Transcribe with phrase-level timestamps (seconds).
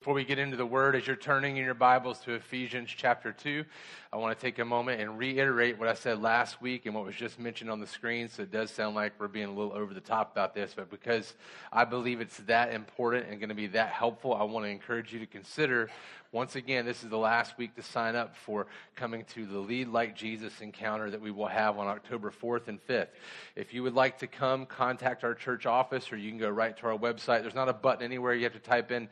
[0.00, 3.32] Before we get into the word, as you're turning in your Bibles to Ephesians chapter
[3.32, 3.66] 2,
[4.10, 7.04] I want to take a moment and reiterate what I said last week and what
[7.04, 8.26] was just mentioned on the screen.
[8.26, 10.88] So it does sound like we're being a little over the top about this, but
[10.88, 11.34] because
[11.70, 15.12] I believe it's that important and going to be that helpful, I want to encourage
[15.12, 15.90] you to consider
[16.32, 19.88] once again, this is the last week to sign up for coming to the Lead
[19.88, 23.08] Like Jesus encounter that we will have on October 4th and 5th.
[23.56, 26.76] If you would like to come, contact our church office or you can go right
[26.76, 27.42] to our website.
[27.42, 28.34] There's not a button anywhere.
[28.34, 29.08] You have to type in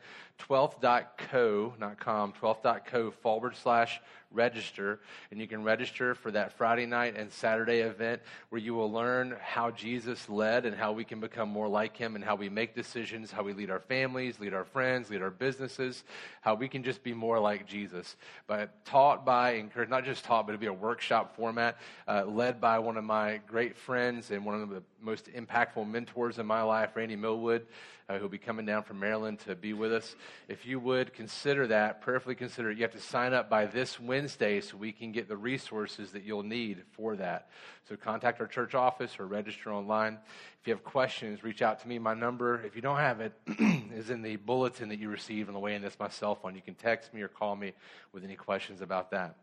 [0.47, 3.99] 12th.co, not com, 12th.co forward slash
[4.31, 4.99] register.
[5.31, 9.35] And you can register for that Friday night and Saturday event where you will learn
[9.41, 12.75] how Jesus led and how we can become more like him and how we make
[12.75, 16.03] decisions, how we lead our families, lead our friends, lead our businesses,
[16.41, 18.15] how we can just be more like Jesus.
[18.47, 22.61] But taught by, encouraged, not just taught, but it'll be a workshop format uh, led
[22.61, 26.61] by one of my great friends and one of the most impactful mentors in my
[26.61, 27.65] life, Randy Millwood
[28.09, 30.15] uh, who'll be coming down from Maryland to be with us.
[30.47, 33.99] If you would consider that, prayerfully consider it, you have to sign up by this
[33.99, 37.49] Wednesday so we can get the resources that you'll need for that.
[37.87, 40.17] So contact our church office or register online.
[40.59, 41.99] If you have questions, reach out to me.
[41.99, 43.33] My number, if you don't have it,
[43.93, 45.83] is in the bulletin that you receive on the way in.
[45.83, 46.55] That's my cell phone.
[46.55, 47.73] You can text me or call me
[48.11, 49.35] with any questions about that.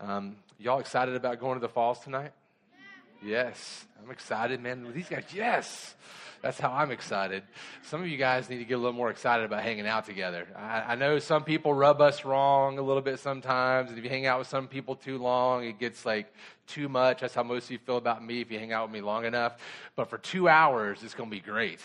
[0.00, 2.32] Um, y'all excited about going to the falls tonight?
[3.22, 4.92] Yes, I'm excited, man.
[4.94, 5.94] These guys, yes.
[6.42, 7.42] That's how I'm excited.
[7.82, 10.46] Some of you guys need to get a little more excited about hanging out together.
[10.56, 13.90] I, I know some people rub us wrong a little bit sometimes.
[13.90, 16.32] And if you hang out with some people too long, it gets like
[16.66, 17.20] too much.
[17.20, 19.26] That's how most of you feel about me if you hang out with me long
[19.26, 19.58] enough.
[19.96, 21.80] But for two hours, it's going to be great.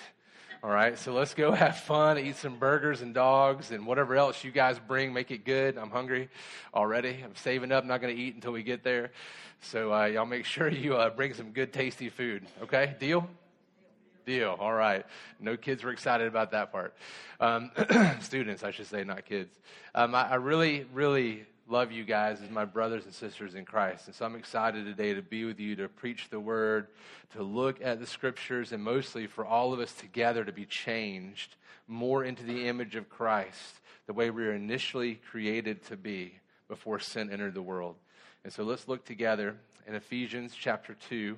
[0.65, 4.43] All right, so let's go have fun, eat some burgers and dogs and whatever else
[4.43, 5.13] you guys bring.
[5.13, 5.77] Make it good.
[5.77, 6.27] I'm hungry
[6.73, 7.21] already.
[7.23, 7.85] I'm saving up.
[7.85, 9.11] Not going to eat until we get there.
[9.61, 12.47] So uh, y'all make sure you uh, bring some good, tasty food.
[12.63, 13.29] Okay, deal?
[14.25, 14.57] Deal.
[14.59, 15.05] All right.
[15.39, 16.95] No kids were excited about that part.
[17.39, 17.69] Um,
[18.21, 19.55] students, I should say, not kids.
[19.93, 24.07] Um, I, I, really, really love you guys as my brothers and sisters in Christ.
[24.07, 26.87] And so I'm excited today to be with you, to preach the word,
[27.33, 31.55] to look at the scriptures, and mostly for all of us together to be changed
[31.87, 36.33] more into the image of Christ, the way we were initially created to be
[36.67, 37.95] before sin entered the world.
[38.43, 39.55] And so let's look together
[39.87, 41.37] in Ephesians chapter 2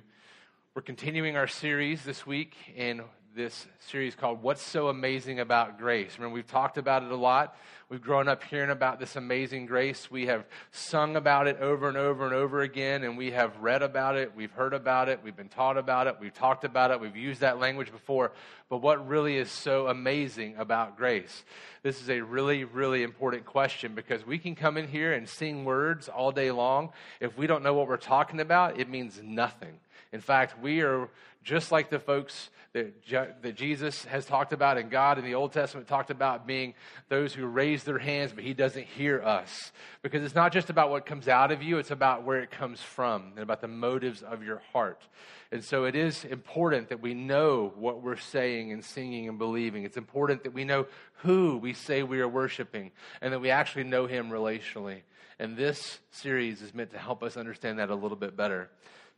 [0.78, 3.02] we're continuing our series this week in
[3.38, 6.10] this series called What's So Amazing About Grace.
[6.18, 7.56] Remember, we've talked about it a lot.
[7.88, 10.10] We've grown up hearing about this amazing grace.
[10.10, 13.84] We have sung about it over and over and over again, and we have read
[13.84, 14.34] about it.
[14.34, 15.20] We've heard about it.
[15.22, 16.16] We've been taught about it.
[16.20, 17.00] We've talked about it.
[17.00, 18.32] We've used that language before.
[18.68, 21.44] But what really is so amazing about grace?
[21.84, 25.64] This is a really, really important question because we can come in here and sing
[25.64, 26.90] words all day long.
[27.20, 29.78] If we don't know what we're talking about, it means nothing.
[30.12, 31.08] In fact, we are
[31.42, 35.52] just like the folks that, that Jesus has talked about and God in the Old
[35.52, 36.74] Testament talked about being
[37.08, 39.72] those who raise their hands, but He doesn't hear us.
[40.02, 42.80] Because it's not just about what comes out of you, it's about where it comes
[42.80, 45.02] from and about the motives of your heart.
[45.50, 49.84] And so it is important that we know what we're saying and singing and believing.
[49.84, 50.86] It's important that we know
[51.22, 52.92] who we say we are worshiping
[53.22, 55.00] and that we actually know Him relationally.
[55.38, 58.68] And this series is meant to help us understand that a little bit better.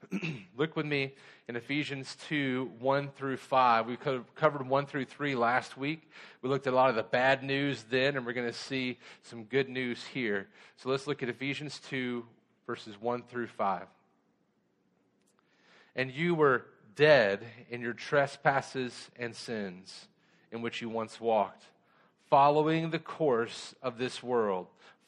[0.57, 1.15] Look with me
[1.49, 3.87] in Ephesians 2 1 through 5.
[3.87, 6.11] We covered 1 through 3 last week.
[6.43, 8.99] We looked at a lot of the bad news then, and we're going to see
[9.23, 10.49] some good news here.
[10.77, 12.25] So let's look at Ephesians 2,
[12.67, 13.87] verses 1 through 5.
[15.97, 20.07] And you were dead in your trespasses and sins
[20.53, 21.65] in which you once walked,
[22.29, 24.67] following the course of this world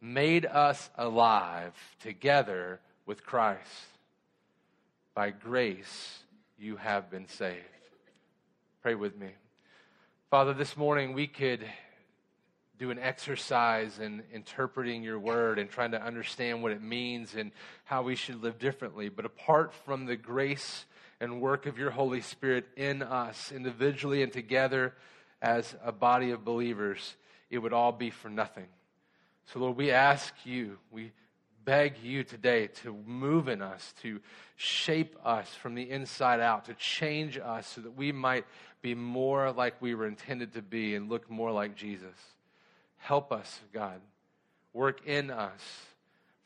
[0.00, 3.60] made us alive together with Christ.
[5.14, 6.20] By grace,
[6.58, 7.64] you have been saved.
[8.82, 9.28] Pray with me.
[10.30, 11.66] Father, this morning we could
[12.78, 17.50] do an exercise in interpreting your word and trying to understand what it means and
[17.84, 19.10] how we should live differently.
[19.10, 20.86] But apart from the grace
[21.20, 24.94] and work of your Holy Spirit in us, individually and together
[25.42, 27.16] as a body of believers,
[27.50, 28.66] it would all be for nothing.
[29.46, 31.12] So, Lord, we ask you, we
[31.64, 34.20] beg you today to move in us, to
[34.56, 38.44] shape us from the inside out, to change us so that we might
[38.82, 42.16] be more like we were intended to be and look more like Jesus.
[42.96, 44.00] Help us, God.
[44.72, 45.60] Work in us.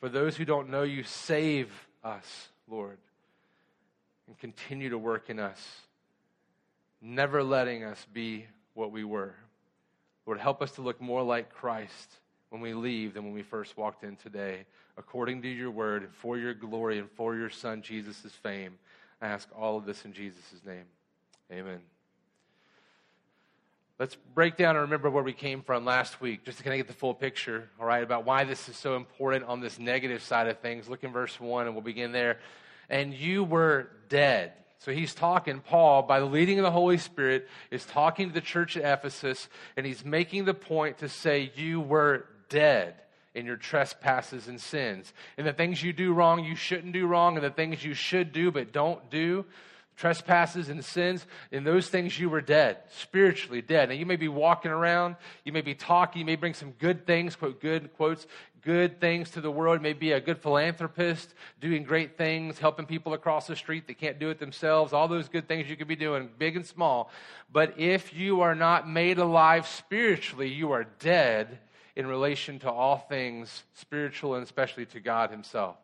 [0.00, 1.70] For those who don't know you, save
[2.02, 2.98] us, Lord.
[4.26, 5.60] And continue to work in us,
[7.00, 9.34] never letting us be what we were.
[10.26, 12.10] Lord, help us to look more like Christ
[12.50, 14.64] when we leave than when we first walked in today,
[14.96, 18.78] according to your word, and for your glory and for your Son, Jesus' fame.
[19.20, 20.84] I ask all of this in Jesus' name.
[21.52, 21.80] Amen.
[23.98, 26.78] Let's break down and remember where we came from last week, just to kind of
[26.78, 30.20] get the full picture, all right, about why this is so important on this negative
[30.20, 30.88] side of things.
[30.88, 32.40] Look in verse 1, and we'll begin there.
[32.90, 34.52] And you were dead.
[34.80, 38.40] So he's talking, Paul, by the leading of the Holy Spirit, is talking to the
[38.40, 42.94] church at Ephesus, and he's making the point to say, You were dead
[43.34, 45.12] in your trespasses and sins.
[45.36, 48.32] And the things you do wrong, you shouldn't do wrong, and the things you should
[48.32, 49.44] do but don't do,
[49.96, 53.88] trespasses and sins, in those things you were dead, spiritually dead.
[53.88, 57.06] Now you may be walking around, you may be talking, you may bring some good
[57.06, 58.26] things, quote good quotes,
[58.62, 62.86] good things to the world, you may be a good philanthropist, doing great things, helping
[62.86, 65.88] people across the street that can't do it themselves, all those good things you could
[65.88, 67.10] be doing, big and small.
[67.52, 71.58] But if you are not made alive spiritually, you are dead
[71.96, 75.76] in relation to all things spiritual and especially to God Himself.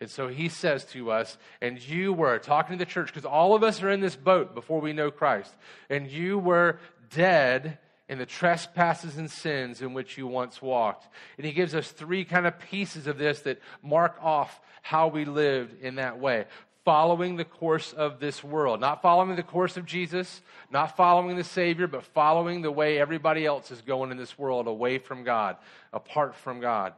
[0.00, 3.54] And so he says to us, and you were talking to the church, because all
[3.54, 5.52] of us are in this boat before we know Christ,
[5.90, 6.78] and you were
[7.10, 7.78] dead
[8.08, 11.08] in the trespasses and sins in which you once walked.
[11.36, 15.24] And he gives us three kind of pieces of this that mark off how we
[15.24, 16.46] lived in that way
[16.88, 18.80] following the course of this world.
[18.80, 20.40] Not following the course of Jesus,
[20.70, 24.66] not following the Savior, but following the way everybody else is going in this world,
[24.66, 25.58] away from God,
[25.92, 26.94] apart from God.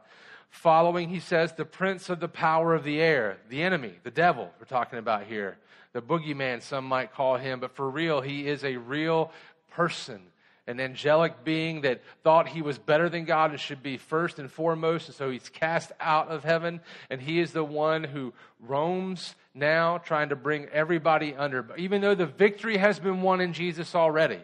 [0.49, 4.49] Following, he says, the prince of the power of the air, the enemy, the devil,
[4.61, 5.57] we're talking about here.
[5.91, 9.29] The boogeyman, some might call him, but for real, he is a real
[9.71, 10.21] person
[10.71, 14.49] an angelic being that thought he was better than God and should be first and
[14.49, 15.07] foremost.
[15.07, 16.81] And so he's cast out of heaven.
[17.09, 21.61] And he is the one who roams now, trying to bring everybody under.
[21.61, 24.39] But even though the victory has been won in Jesus already,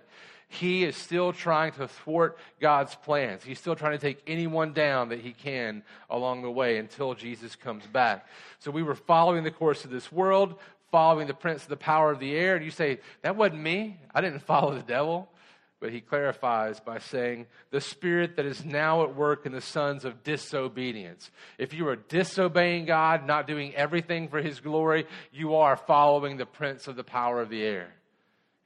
[0.49, 3.43] he is still trying to thwart God's plans.
[3.43, 7.55] He's still trying to take anyone down that he can along the way until Jesus
[7.55, 8.27] comes back.
[8.59, 10.55] So we were following the course of this world,
[10.91, 12.55] following the prince of the power of the air.
[12.55, 13.99] And you say, that wasn't me.
[14.15, 15.29] I didn't follow the devil.
[15.79, 20.05] But he clarifies by saying, the spirit that is now at work in the sons
[20.05, 21.29] of disobedience.
[21.59, 26.47] If you are disobeying God, not doing everything for his glory, you are following the
[26.47, 27.93] prince of the power of the air.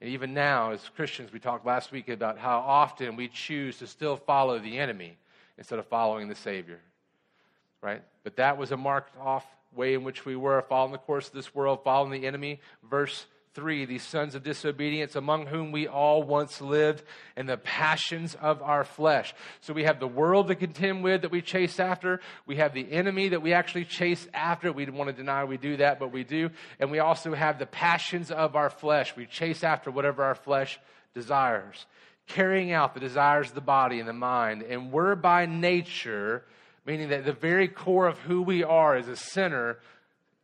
[0.00, 3.86] And even now, as Christians, we talked last week about how often we choose to
[3.86, 5.18] still follow the enemy
[5.58, 6.80] instead of following the Savior.
[7.82, 8.02] Right?
[8.24, 9.44] But that was a marked off
[9.74, 12.60] way in which we were following the course of this world, following the enemy.
[12.88, 17.02] Verse 3 these sons of disobedience among whom we all once lived
[17.36, 19.34] in the passions of our flesh.
[19.60, 22.20] So we have the world to contend with that we chase after.
[22.46, 24.72] We have the enemy that we actually chase after.
[24.72, 26.50] We want to deny we do that but we do.
[26.80, 29.16] And we also have the passions of our flesh.
[29.16, 30.78] We chase after whatever our flesh
[31.14, 31.86] desires
[32.28, 34.62] carrying out the desires of the body and the mind.
[34.62, 36.44] And we're by nature
[36.86, 39.78] meaning that the very core of who we are as a sinner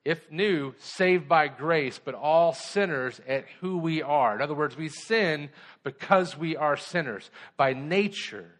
[0.08, 4.34] if new, saved by grace, but all sinners at who we are.
[4.34, 5.50] In other words, we sin
[5.84, 7.30] because we are sinners.
[7.58, 8.50] By nature,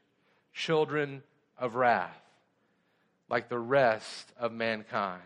[0.52, 1.22] children
[1.56, 2.20] of wrath,
[3.30, 5.22] like the rest of mankind.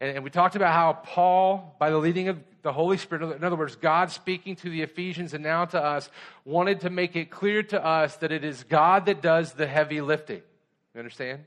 [0.00, 3.42] And, and, we talked about how Paul, by the leading of the Holy Spirit, in
[3.42, 6.08] other words, God speaking to the Ephesians and now to us,
[6.44, 10.00] wanted to make it clear to us that it is God that does the heavy
[10.00, 10.42] lifting.
[10.94, 11.40] You understand?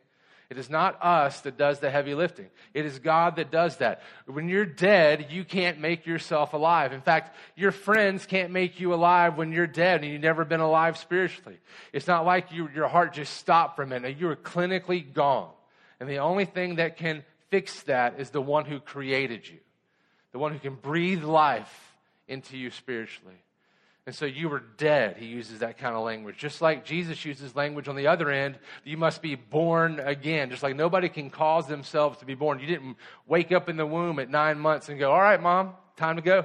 [0.49, 2.47] It is not us that does the heavy lifting.
[2.73, 4.01] It is God that does that.
[4.25, 6.91] When you're dead, you can't make yourself alive.
[6.91, 10.59] In fact, your friends can't make you alive when you're dead and you've never been
[10.59, 11.59] alive spiritually.
[11.93, 14.17] It's not like you, your heart just stopped for a minute.
[14.19, 15.51] You are clinically gone.
[15.99, 19.59] And the only thing that can fix that is the one who created you,
[20.31, 21.95] the one who can breathe life
[22.27, 23.37] into you spiritually.
[24.09, 25.17] And so you were dead.
[25.17, 26.35] He uses that kind of language.
[26.35, 30.49] Just like Jesus uses language on the other end, you must be born again.
[30.49, 32.59] Just like nobody can cause themselves to be born.
[32.59, 32.97] You didn't
[33.27, 36.23] wake up in the womb at nine months and go, All right, mom, time to
[36.23, 36.43] go.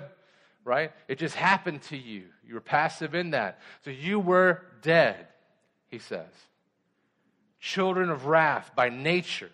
[0.63, 0.93] Right?
[1.09, 2.25] It just happened to you.
[2.47, 3.61] You were passive in that.
[3.87, 5.27] So you were dead,
[5.89, 6.29] he says.
[7.61, 9.51] Children of wrath by nature.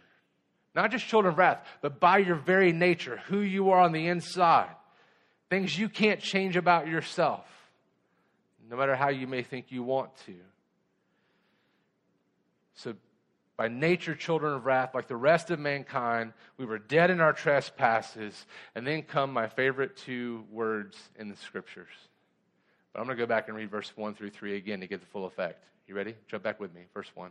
[0.75, 4.09] Not just children of wrath, but by your very nature, who you are on the
[4.09, 4.75] inside.
[5.49, 7.47] Things you can't change about yourself
[8.71, 10.35] no matter how you may think you want to.
[12.75, 12.95] So,
[13.57, 17.35] by nature, children of wrath, like the rest of mankind, we were dead in our
[17.35, 18.47] trespasses.
[18.75, 21.89] And then come my favorite two words in the scriptures.
[22.93, 25.01] But I'm going to go back and read verse 1 through 3 again to get
[25.01, 25.65] the full effect.
[25.87, 26.15] You ready?
[26.29, 26.83] Jump back with me.
[26.95, 27.31] Verse 1.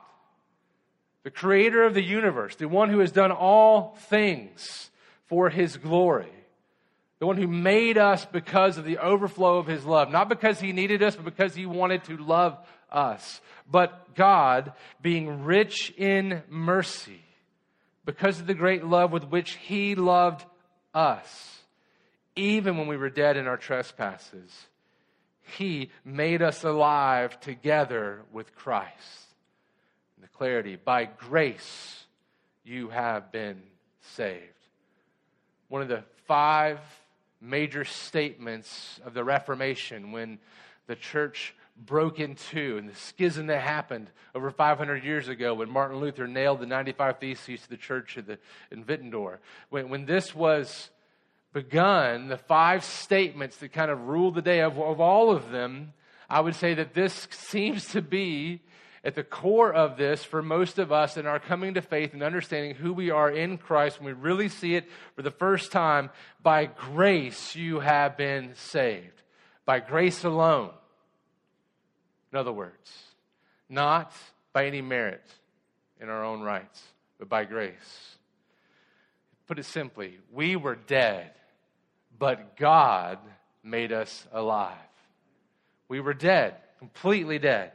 [1.23, 4.89] the creator of the universe, the one who has done all things
[5.25, 6.31] for his glory,
[7.19, 10.71] the one who made us because of the overflow of his love, not because he
[10.71, 12.57] needed us, but because he wanted to love
[12.91, 13.41] us.
[13.69, 17.21] But God, being rich in mercy,
[18.03, 20.43] because of the great love with which he loved
[20.93, 21.59] us,
[22.35, 24.49] even when we were dead in our trespasses,
[25.57, 29.30] he made us alive together with Christ
[30.21, 30.75] the clarity.
[30.75, 32.05] By grace,
[32.63, 33.61] you have been
[34.15, 34.43] saved.
[35.67, 36.79] One of the five
[37.39, 40.37] major statements of the Reformation when
[40.87, 45.69] the church broke in two and the schism that happened over 500 years ago when
[45.69, 48.37] Martin Luther nailed the 95 Theses to the church the,
[48.71, 49.39] in Wittenberg.
[49.69, 50.89] When, when this was
[51.53, 55.93] begun, the five statements that kind of ruled the day of, of all of them,
[56.29, 58.61] I would say that this seems to be
[59.03, 62.21] at the core of this for most of us in our coming to faith and
[62.21, 66.11] understanding who we are in Christ, when we really see it for the first time,
[66.43, 69.21] by grace you have been saved.
[69.65, 70.71] By grace alone.
[72.31, 72.91] In other words,
[73.69, 74.13] not
[74.53, 75.23] by any merit
[75.99, 76.81] in our own rights,
[77.17, 78.15] but by grace.
[79.47, 81.31] Put it simply, we were dead,
[82.17, 83.17] but God
[83.63, 84.77] made us alive.
[85.89, 87.73] We were dead, completely dead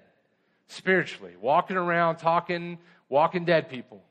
[0.69, 4.03] spiritually, walking around talking, walking dead people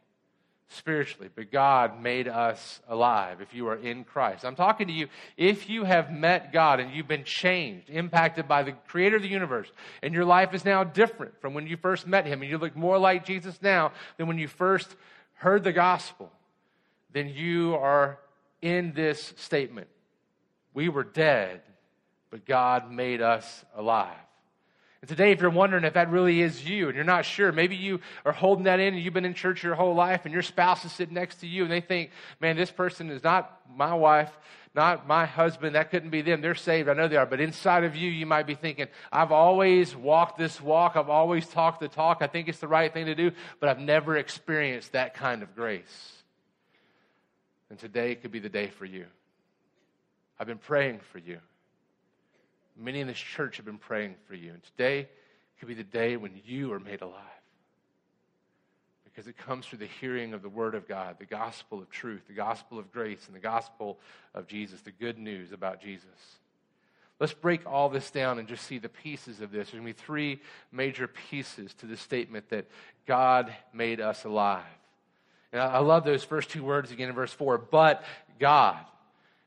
[0.67, 4.43] spiritually, but God made us alive if you are in Christ.
[4.43, 5.07] I'm talking to you
[5.37, 9.29] if you have met God and you've been changed, impacted by the creator of the
[9.29, 9.71] universe,
[10.01, 12.75] and your life is now different from when you first met him and you look
[12.75, 14.95] more like Jesus now than when you first
[15.35, 16.31] heard the gospel,
[17.13, 18.19] then you are
[18.61, 19.87] in this statement.
[20.73, 21.61] We were dead,
[22.31, 24.17] but God made us alive.
[25.01, 27.75] And today, if you're wondering if that really is you and you're not sure, maybe
[27.75, 30.41] you are holding that in and you've been in church your whole life and your
[30.41, 33.93] spouse is sitting next to you and they think, man, this person is not my
[33.93, 34.31] wife,
[34.73, 35.75] not my husband.
[35.75, 36.41] That couldn't be them.
[36.41, 36.89] They're saved.
[36.89, 37.25] I know they are.
[37.25, 40.95] But inside of you, you might be thinking, I've always walked this walk.
[40.95, 42.19] I've always talked the talk.
[42.21, 45.55] I think it's the right thing to do, but I've never experienced that kind of
[45.55, 46.13] grace.
[47.69, 49.05] And today could be the day for you.
[50.39, 51.39] I've been praying for you.
[52.77, 54.51] Many in this church have been praying for you.
[54.51, 55.07] And today
[55.59, 57.21] could be the day when you are made alive.
[59.03, 62.23] Because it comes through the hearing of the Word of God, the gospel of truth,
[62.27, 63.97] the gospel of grace, and the gospel
[64.33, 66.05] of Jesus, the good news about Jesus.
[67.17, 69.69] Let's break all this down and just see the pieces of this.
[69.71, 70.41] There's going to be three
[70.71, 72.65] major pieces to the statement that
[73.07, 74.63] God made us alive.
[75.53, 78.03] And I love those first two words again in verse 4 but
[78.37, 78.83] God.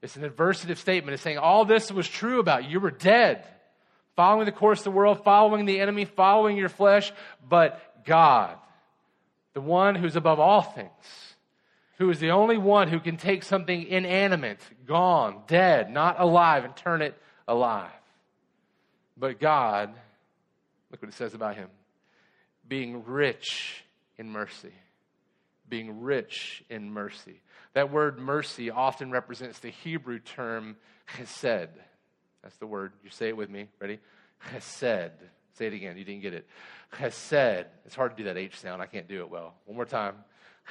[0.03, 1.15] It's an adversative statement.
[1.15, 2.71] It's saying all this was true about you.
[2.71, 3.45] You were dead,
[4.17, 7.13] following the course of the world, following the enemy, following your flesh,
[7.49, 8.57] but God,
[9.55, 11.35] the one who's above all things,
[11.99, 16.77] who is the only one who can take something inanimate, gone, dead, not alive, and
[16.77, 17.91] turn it alive.
[19.17, 19.93] But God,
[20.91, 21.69] look what it says about him
[22.69, 23.83] being rich
[24.19, 24.73] in mercy.
[25.69, 27.41] Being rich in mercy.
[27.79, 30.75] That word mercy often represents the Hebrew term
[31.17, 31.69] chesed.
[32.43, 32.91] That's the word.
[33.05, 33.69] You say it with me.
[33.79, 34.01] Ready?
[34.51, 35.13] Chesed.
[35.53, 35.97] Say it again.
[35.97, 36.49] You didn't get it.
[36.95, 37.67] Chesed.
[37.87, 38.83] It's hard to do that H sound.
[38.83, 39.55] I can't do it well.
[39.65, 40.17] One more time.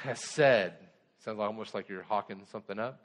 [0.02, 0.74] Chesed.
[1.24, 3.02] Sounds almost like you're hawking something up.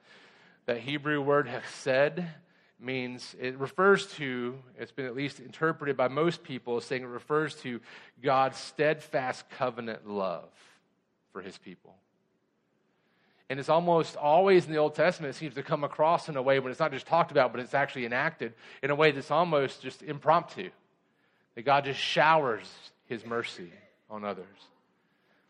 [0.66, 2.28] That Hebrew word chesed
[2.82, 7.08] means it refers to, it's been at least interpreted by most people as saying it
[7.08, 7.80] refers to
[8.22, 10.50] God's steadfast covenant love
[11.32, 11.96] for his people.
[13.54, 16.42] And it's almost always in the Old Testament, it seems to come across in a
[16.42, 19.30] way when it's not just talked about, but it's actually enacted in a way that's
[19.30, 20.72] almost just impromptu.
[21.54, 22.68] That God just showers
[23.06, 23.72] his mercy
[24.10, 24.48] on others.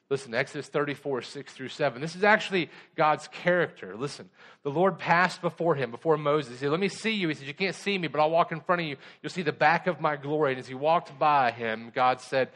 [0.10, 2.02] Listen, Exodus 34, 6 through 7.
[2.02, 3.96] This is actually God's character.
[3.96, 4.30] Listen,
[4.64, 6.52] the Lord passed before him, before Moses.
[6.52, 7.30] He said, Let me see you.
[7.30, 8.98] He said, You can't see me, but I'll walk in front of you.
[9.22, 10.52] You'll see the back of my glory.
[10.52, 12.50] And as he walked by him, God said,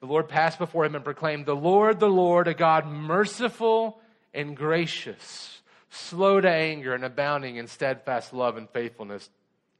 [0.00, 4.00] The Lord passed before him and proclaimed, The Lord, the Lord, a God merciful
[4.34, 5.60] and gracious,
[5.90, 9.30] slow to anger, and abounding in steadfast love and faithfulness,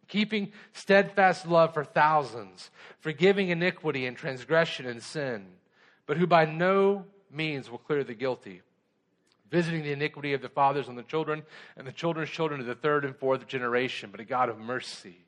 [0.09, 2.71] keeping steadfast love for thousands,
[3.01, 5.47] forgiving iniquity and transgression and sin,
[6.07, 8.63] but who by no means will clear the guilty,
[9.51, 11.43] visiting the iniquity of the fathers on the children
[11.77, 15.19] and the children's children to the third and fourth generation, but a God of mercy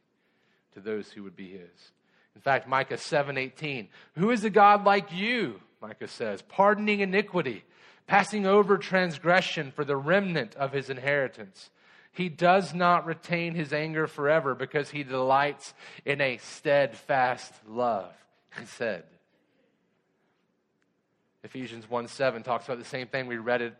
[0.75, 1.92] to those who would be his.
[2.35, 5.61] In fact, Micah 7:18, who is a God like you?
[5.80, 7.64] Micah says, pardoning iniquity,
[8.06, 11.70] passing over transgression for the remnant of his inheritance.
[12.12, 18.12] He does not retain his anger forever because he delights in a steadfast love.
[18.58, 19.04] He said.
[21.44, 23.26] Ephesians 1 7 talks about the same thing.
[23.26, 23.75] We read it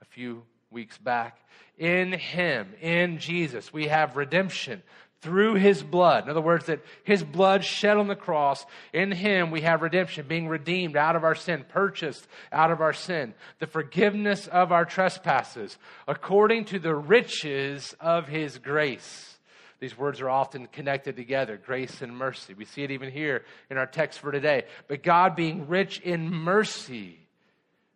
[0.00, 1.38] a few weeks back.
[1.78, 4.82] In him, in Jesus, we have redemption
[5.20, 6.24] through his blood.
[6.24, 10.26] In other words, that his blood shed on the cross, in him we have redemption,
[10.26, 14.84] being redeemed out of our sin, purchased out of our sin, the forgiveness of our
[14.84, 15.76] trespasses,
[16.08, 19.38] according to the riches of his grace.
[19.78, 22.54] These words are often connected together grace and mercy.
[22.54, 24.64] We see it even here in our text for today.
[24.88, 27.18] But God, being rich in mercy,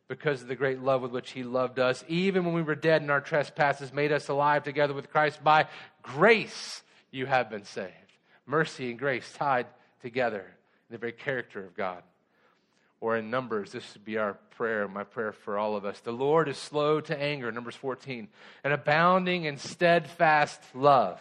[0.08, 3.02] because of the great love with which he loved us, even when we were dead
[3.02, 5.66] in our trespasses, made us alive together with Christ by
[6.02, 6.82] grace
[7.14, 7.92] you have been saved.
[8.47, 9.66] Mercy and grace tied
[10.02, 12.02] together in the very character of God.
[13.00, 16.00] Or in Numbers, this would be our prayer, my prayer for all of us.
[16.00, 18.28] The Lord is slow to anger, Numbers 14,
[18.62, 21.21] and abounding in steadfast love,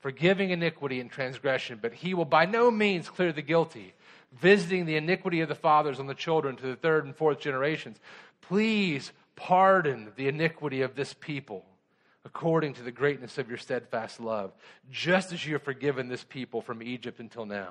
[0.00, 3.94] forgiving iniquity and transgression, but he will by no means clear the guilty,
[4.32, 7.98] visiting the iniquity of the fathers on the children to the third and fourth generations.
[8.42, 11.64] Please pardon the iniquity of this people
[12.28, 14.52] according to the greatness of your steadfast love,
[14.90, 17.70] just as you have forgiven this people from Egypt until now.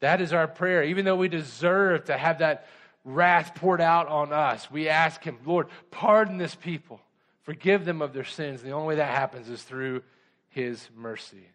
[0.00, 0.82] That is our prayer.
[0.82, 2.66] Even though we deserve to have that
[3.04, 7.00] wrath poured out on us, we ask Him, Lord, pardon this people,
[7.44, 8.62] forgive them of their sins.
[8.62, 10.02] The only way that happens is through
[10.48, 11.46] His mercy.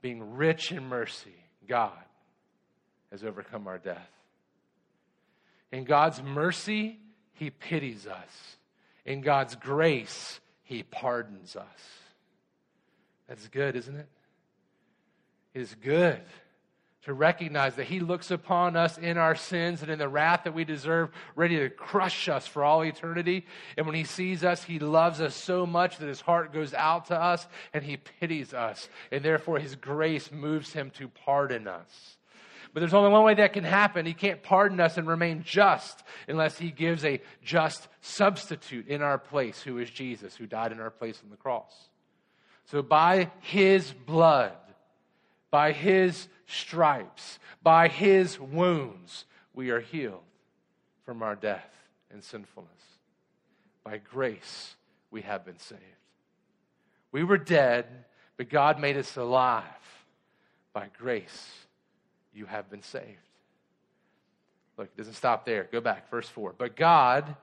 [0.00, 1.34] Being rich in mercy,
[1.66, 1.98] God
[3.10, 4.10] has overcome our death.
[5.72, 7.00] In God's mercy,
[7.32, 8.56] He pities us.
[9.04, 11.64] In God's grace, he pardons us.
[13.26, 14.06] That's good, isn't it?
[15.54, 16.20] It is good
[17.04, 20.52] to recognize that He looks upon us in our sins and in the wrath that
[20.52, 23.46] we deserve, ready to crush us for all eternity.
[23.78, 27.06] And when He sees us, He loves us so much that His heart goes out
[27.06, 28.90] to us and He pities us.
[29.10, 32.17] And therefore, His grace moves Him to pardon us.
[32.72, 34.06] But there's only one way that can happen.
[34.06, 39.18] He can't pardon us and remain just unless he gives a just substitute in our
[39.18, 41.72] place, who is Jesus, who died in our place on the cross.
[42.66, 44.52] So by his blood,
[45.50, 50.22] by his stripes, by his wounds, we are healed
[51.04, 51.70] from our death
[52.10, 52.70] and sinfulness.
[53.84, 54.76] By grace,
[55.10, 55.82] we have been saved.
[57.10, 57.86] We were dead,
[58.36, 59.64] but God made us alive
[60.74, 61.66] by grace
[62.32, 63.06] you have been saved.
[64.76, 65.68] Look, it doesn't stop there.
[65.70, 66.54] Go back, verse 4.
[66.56, 67.36] But God,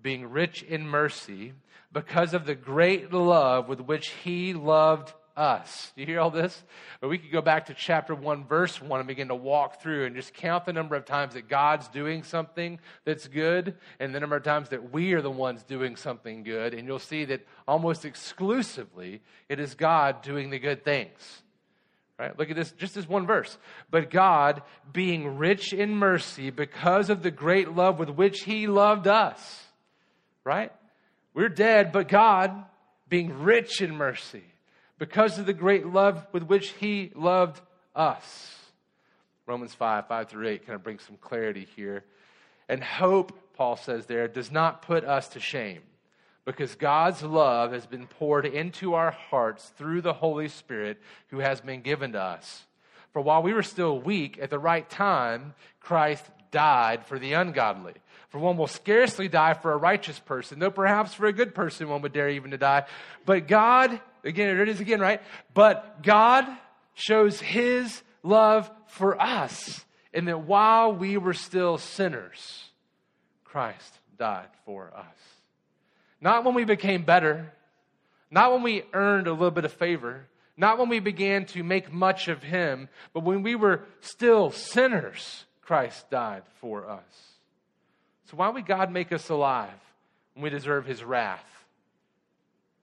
[0.00, 1.52] being rich in mercy,
[1.92, 5.92] because of the great love with which he loved us.
[5.96, 6.62] Do you hear all this?
[7.00, 10.04] But we could go back to chapter 1, verse 1, and begin to walk through
[10.04, 14.20] and just count the number of times that God's doing something that's good and the
[14.20, 16.74] number of times that we are the ones doing something good.
[16.74, 21.42] And you'll see that almost exclusively it is God doing the good things.
[22.20, 22.38] Right?
[22.38, 23.56] Look at this, just this one verse.
[23.90, 24.60] But God,
[24.92, 29.64] being rich in mercy because of the great love with which He loved us,
[30.44, 30.70] right?
[31.32, 32.52] We're dead, but God,
[33.08, 34.44] being rich in mercy
[34.98, 37.58] because of the great love with which He loved
[37.96, 38.54] us.
[39.46, 42.04] Romans 5, 5 through 8 kind of brings some clarity here.
[42.68, 45.80] And hope, Paul says there, does not put us to shame
[46.44, 50.98] because God's love has been poured into our hearts through the Holy Spirit
[51.28, 52.64] who has been given to us.
[53.12, 57.94] For while we were still weak, at the right time, Christ died for the ungodly.
[58.28, 61.88] For one will scarcely die for a righteous person, though perhaps for a good person
[61.88, 62.84] one would dare even to die.
[63.26, 65.20] But God, again, it is again, right?
[65.52, 66.46] But God
[66.94, 72.64] shows his love for us in that while we were still sinners,
[73.44, 75.39] Christ died for us.
[76.20, 77.52] Not when we became better,
[78.30, 81.92] not when we earned a little bit of favor, not when we began to make
[81.92, 87.02] much of Him, but when we were still sinners, Christ died for us.
[88.30, 89.70] So, why would God make us alive
[90.34, 91.44] when we deserve His wrath?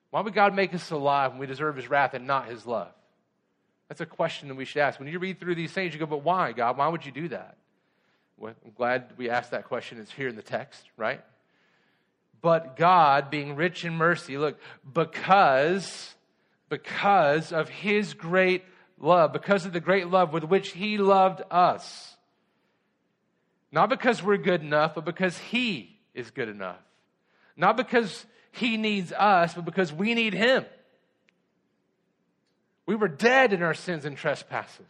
[0.10, 2.92] Why would God make us alive when we deserve His wrath and not His love?
[3.88, 5.00] That's a question that we should ask.
[5.00, 6.78] When you read through these things, you go, but why, God?
[6.78, 7.56] Why would you do that?
[8.38, 10.00] Well, I'm glad we asked that question.
[10.00, 11.22] It's here in the text, right?
[12.42, 14.60] But God, being rich in mercy, look,
[14.94, 16.16] because,
[16.70, 18.64] because of his great
[19.00, 22.16] love, because of the great love with which he loved us,
[23.72, 26.80] Not because we're good enough, but because He is good enough.
[27.56, 30.66] Not because He needs us, but because we need Him.
[32.86, 34.86] We were dead in our sins and trespasses.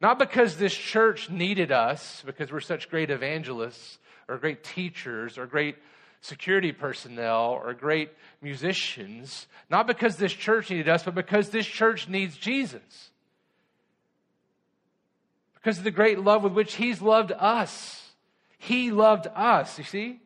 [0.00, 5.46] Not because this church needed us, because we're such great evangelists or great teachers or
[5.46, 5.76] great
[6.20, 8.10] security personnel or great
[8.42, 9.46] musicians.
[9.70, 13.10] Not because this church needed us, but because this church needs Jesus.
[15.54, 18.02] Because of the great love with which He's loved us.
[18.58, 20.20] He loved us, you see?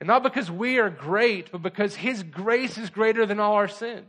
[0.00, 3.68] And not because we are great, but because His grace is greater than all our
[3.68, 4.06] sins.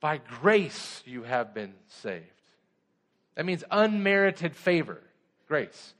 [0.00, 2.24] By grace you have been saved.
[3.34, 5.00] That means unmerited favor,
[5.46, 5.94] grace.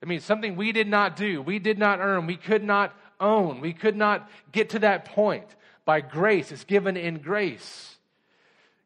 [0.00, 3.60] It means something we did not do, we did not earn, we could not own,
[3.60, 5.46] we could not get to that point.
[5.84, 7.96] By grace, it's given in grace.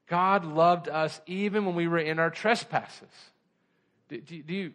[0.07, 3.09] God loved us even when we were in our trespasses.
[4.09, 4.73] Do, do, do you,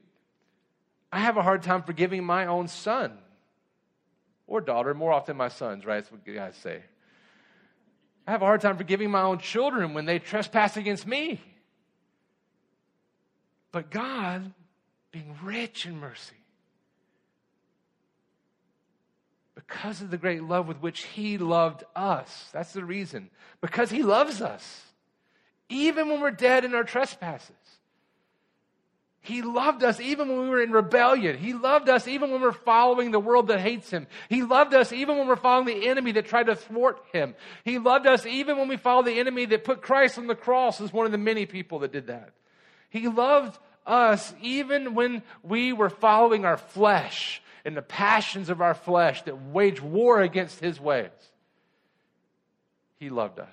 [1.12, 3.18] I have a hard time forgiving my own son
[4.46, 5.96] or daughter, more often my sons, right?
[5.96, 6.82] That's what guys say.
[8.26, 11.40] I have a hard time forgiving my own children when they trespass against me.
[13.72, 14.52] But God,
[15.12, 16.36] being rich in mercy,
[19.56, 23.30] because of the great love with which He loved us, that's the reason.
[23.62, 24.84] Because He loves us,
[25.70, 27.56] even when we're dead in our trespasses.
[29.28, 31.38] He loved us even when we were in rebellion.
[31.38, 34.08] He loved us even when we're following the world that hates him.
[34.30, 37.36] He loved us even when we're following the enemy that tried to thwart him.
[37.66, 40.80] He loved us even when we follow the enemy that put Christ on the cross
[40.80, 42.30] as one of the many people that did that.
[42.90, 48.74] He loved us even when we were following our flesh and the passions of our
[48.74, 51.10] flesh that wage war against his ways.
[53.00, 53.48] He loved us.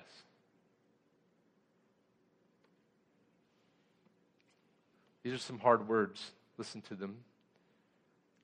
[5.23, 6.31] These are some hard words.
[6.57, 7.17] Listen to them.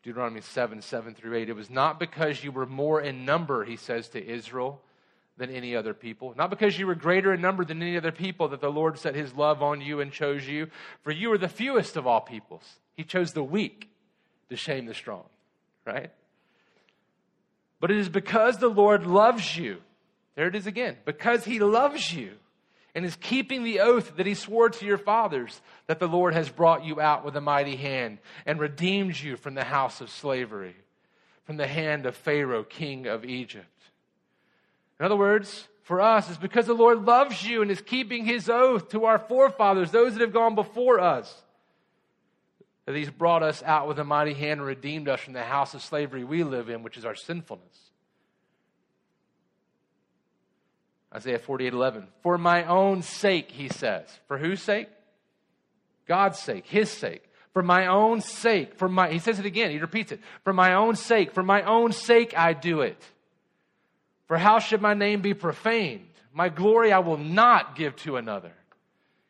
[0.03, 1.49] Deuteronomy 7 7 through 8.
[1.49, 4.81] It was not because you were more in number, he says to Israel,
[5.37, 6.33] than any other people.
[6.37, 9.15] Not because you were greater in number than any other people that the Lord set
[9.15, 10.67] his love on you and chose you.
[11.03, 12.63] For you are the fewest of all peoples.
[12.95, 13.89] He chose the weak
[14.49, 15.23] to shame the strong,
[15.85, 16.11] right?
[17.79, 19.77] But it is because the Lord loves you.
[20.35, 20.97] There it is again.
[21.05, 22.33] Because he loves you
[22.93, 26.49] and is keeping the oath that he swore to your fathers that the Lord has
[26.49, 30.75] brought you out with a mighty hand and redeemed you from the house of slavery,
[31.45, 33.65] from the hand of Pharaoh, king of Egypt.
[35.01, 38.47] In other words, for us, it's because the Lord loves you and is keeping his
[38.47, 41.41] oath to our forefathers, those that have gone before us,
[42.85, 45.73] that he's brought us out with a mighty hand and redeemed us from the house
[45.73, 47.89] of slavery we live in, which is our sinfulness.
[51.15, 52.07] Isaiah 48 11.
[52.21, 54.07] For my own sake, he says.
[54.27, 54.87] For whose sake?
[56.07, 57.23] God's sake, his sake.
[57.53, 60.19] For my own sake, for my, he says it again, he repeats it.
[60.43, 63.03] For my own sake, for my own sake I do it.
[64.31, 66.07] For how should my name be profaned?
[66.31, 68.53] My glory I will not give to another.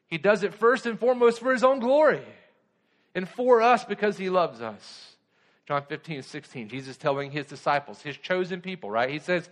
[0.05, 2.21] He does it first and foremost for his own glory
[3.15, 5.15] and for us because he loves us.
[5.67, 9.09] John 15, 16, Jesus telling his disciples, his chosen people, right?
[9.09, 9.49] He says,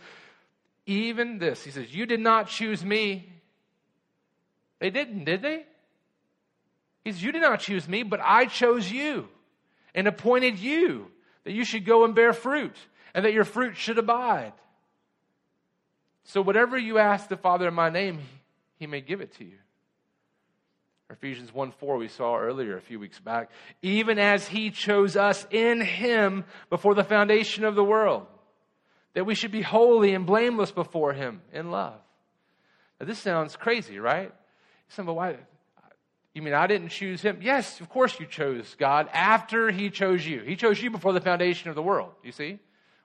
[0.86, 1.64] even this.
[1.64, 3.34] He says, You did not choose me.
[4.78, 5.66] They didn't, did they?
[7.04, 9.28] He says, You did not choose me, but I chose you
[9.96, 11.08] and appointed you
[11.44, 12.76] that you should go and bear fruit
[13.16, 14.54] and that your fruit should abide.
[16.30, 18.20] So, whatever you ask the Father in my name,
[18.78, 19.58] he may give it to you.
[21.10, 23.50] Ephesians 1 4, we saw earlier a few weeks back.
[23.82, 28.28] Even as he chose us in him before the foundation of the world
[29.14, 32.00] that we should be holy and blameless before Him in love.
[33.00, 34.32] Now, this sounds crazy, right?
[34.90, 35.38] Some, but why?
[36.34, 37.40] You mean I didn't choose Him?
[37.42, 40.42] Yes, of course you chose God after He chose you.
[40.42, 42.60] He chose you before the foundation of the world, you see?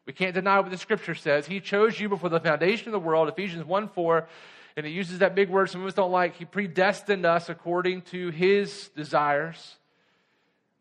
[0.06, 1.46] We can't deny what the Scripture says.
[1.46, 4.28] He chose you before the foundation of the world, Ephesians 1 4.
[4.76, 6.36] And it uses that big word some of us don't like.
[6.36, 9.76] He predestined us according to His desires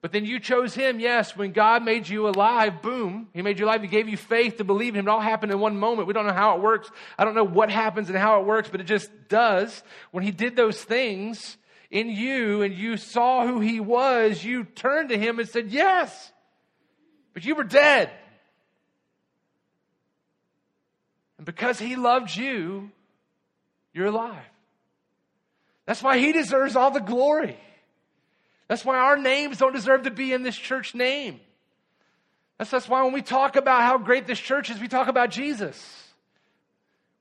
[0.03, 3.65] but then you chose him, yes, when God made you alive, boom, he made you
[3.65, 3.81] alive.
[3.81, 5.07] He gave you faith to believe him.
[5.07, 6.09] It all happened in one moment.
[6.09, 6.91] We don't know how it works.
[7.17, 9.81] I don't know what happens and how it works, but it just does.
[10.11, 11.55] When he did those things
[11.89, 16.33] in you and you saw who he was, you turned to him and said, yes.
[17.33, 18.11] But you were dead.
[21.43, 22.89] And because he loved you,
[23.93, 24.45] you're alive.
[25.85, 27.57] That's why he deserves all the glory.
[28.69, 31.41] That's why our names don't deserve to be in this church name.
[32.57, 35.31] That's, that's why when we talk about how great this church is, we talk about
[35.31, 35.77] Jesus.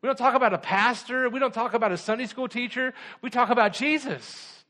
[0.02, 1.28] We don't talk about a pastor.
[1.28, 2.94] We don't talk about a Sunday school teacher.
[3.22, 4.62] We talk about Jesus.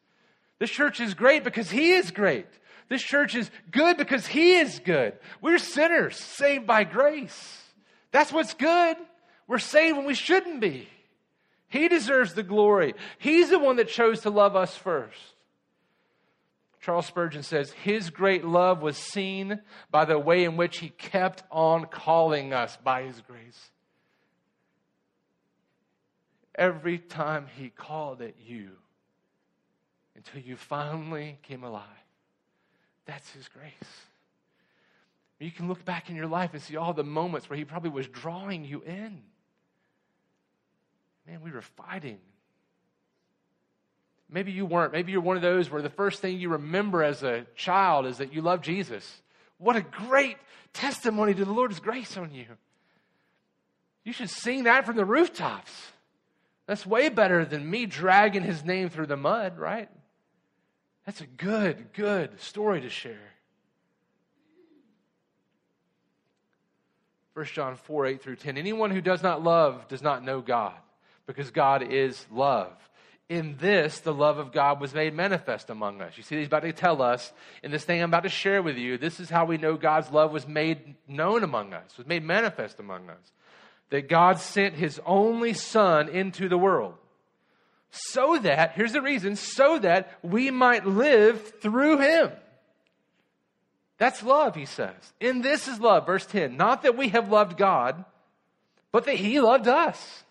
[0.60, 2.46] This church is great because He is great.
[2.88, 5.12] This church is good because He is good.
[5.42, 7.60] We're sinners saved by grace.
[8.12, 8.96] That's what's good.
[9.52, 10.88] We're saved when we shouldn't be.
[11.68, 12.94] He deserves the glory.
[13.18, 15.18] He's the one that chose to love us first.
[16.80, 19.60] Charles Spurgeon says, His great love was seen
[19.90, 23.70] by the way in which He kept on calling us by His grace.
[26.54, 28.70] Every time He called at you
[30.16, 31.84] until you finally came alive,
[33.04, 33.72] that's His grace.
[35.38, 37.90] You can look back in your life and see all the moments where He probably
[37.90, 39.20] was drawing you in.
[41.26, 42.18] Man, we were fighting.
[44.28, 44.92] Maybe you weren't.
[44.92, 48.18] Maybe you're one of those where the first thing you remember as a child is
[48.18, 49.22] that you love Jesus.
[49.58, 50.38] What a great
[50.72, 52.46] testimony to the Lord's grace on you.
[54.04, 55.70] You should sing that from the rooftops.
[56.66, 59.90] That's way better than me dragging his name through the mud, right?
[61.04, 63.32] That's a good, good story to share.
[67.34, 68.56] 1 John 4 8 through 10.
[68.56, 70.74] Anyone who does not love does not know God
[71.26, 72.72] because God is love.
[73.28, 76.16] In this, the love of God was made manifest among us.
[76.16, 77.32] You see, he's about to tell us
[77.62, 80.10] in this thing I'm about to share with you, this is how we know God's
[80.10, 83.32] love was made known among us, was made manifest among us.
[83.90, 86.94] That God sent his only Son into the world
[87.92, 92.32] so that, here's the reason, so that we might live through him.
[93.98, 95.12] That's love, he says.
[95.20, 96.56] In this is love, verse 10.
[96.56, 98.04] Not that we have loved God,
[98.90, 100.24] but that he loved us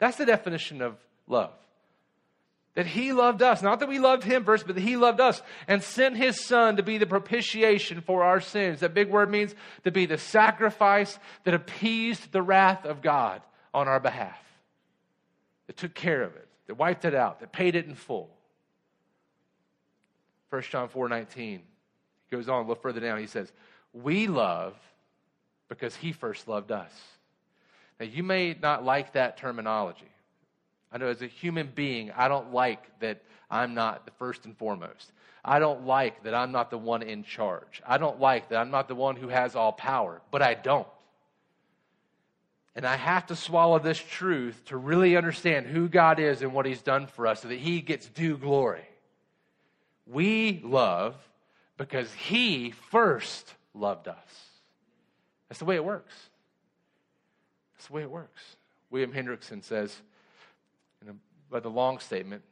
[0.00, 0.96] that's the definition of
[1.28, 1.52] love.
[2.74, 5.42] That he loved us, not that we loved him first, but that he loved us
[5.68, 8.80] and sent his son to be the propitiation for our sins.
[8.80, 13.42] That big word means to be the sacrifice that appeased the wrath of God
[13.74, 14.38] on our behalf.
[15.66, 18.30] That took care of it, that wiped it out, that paid it in full.
[20.50, 21.60] 1 John 4 19.
[22.28, 23.18] He goes on a little further down.
[23.18, 23.52] He says,
[23.92, 24.76] We love
[25.68, 26.92] because he first loved us.
[28.00, 30.10] Now, you may not like that terminology.
[30.90, 34.56] I know as a human being, I don't like that I'm not the first and
[34.56, 35.12] foremost.
[35.44, 37.82] I don't like that I'm not the one in charge.
[37.86, 40.88] I don't like that I'm not the one who has all power, but I don't.
[42.74, 46.66] And I have to swallow this truth to really understand who God is and what
[46.66, 48.86] He's done for us so that He gets due glory.
[50.06, 51.16] We love
[51.76, 54.16] because He first loved us.
[55.48, 56.29] That's the way it works.
[57.80, 58.56] That's the way it works.
[58.90, 60.02] William Hendriksen says,
[61.08, 61.12] a,
[61.50, 62.42] by the long statement,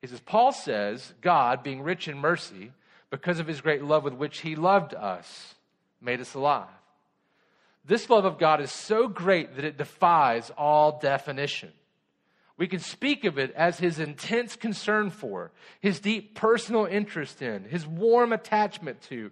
[0.00, 2.72] he says, Paul says, God, being rich in mercy,
[3.10, 5.54] because of his great love with which he loved us,
[6.00, 6.66] made us alive.
[7.84, 11.72] This love of God is so great that it defies all definition.
[12.56, 15.50] We can speak of it as his intense concern for,
[15.82, 19.30] his deep personal interest in, his warm attachment to,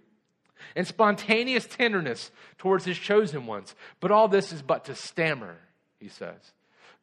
[0.75, 3.75] and spontaneous tenderness towards his chosen ones.
[3.99, 5.57] But all this is but to stammer,
[5.99, 6.53] he says.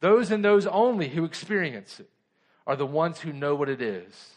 [0.00, 2.10] Those and those only who experience it
[2.66, 4.32] are the ones who know what it is,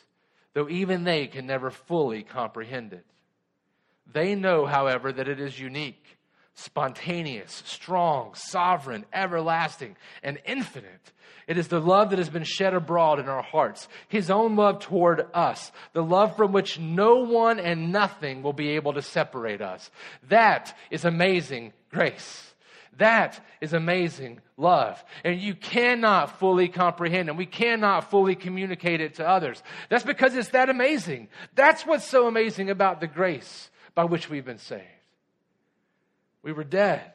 [0.53, 3.05] though even they can never fully comprehend it.
[4.11, 6.16] They know, however, that it is unique,
[6.57, 11.11] spontaneous, strong, sovereign, everlasting, and infinite
[11.47, 14.79] it is the love that has been shed abroad in our hearts, His own love
[14.79, 19.61] toward us, the love from which no one and nothing will be able to separate
[19.61, 19.89] us.
[20.27, 22.43] That is amazing grace.
[22.97, 25.01] That is amazing love.
[25.23, 29.61] And you cannot fully comprehend and we cannot fully communicate it to others.
[29.89, 31.29] That's because it's that amazing.
[31.55, 34.96] That's what's so amazing about the grace by which we've been saved.
[36.43, 37.11] We were dead,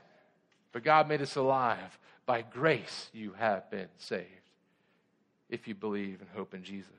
[0.72, 1.98] but God made us alive.
[2.24, 4.26] By grace you have been saved
[5.48, 6.90] if you believe and hope in Jesus.